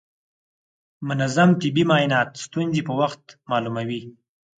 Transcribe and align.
منظم 1.07 1.49
طبي 1.61 1.83
معاینات 1.89 2.29
ستونزې 2.45 2.81
په 2.87 2.93
وخت 3.01 3.21
کې 3.27 3.35
معلوموي. 3.49 4.01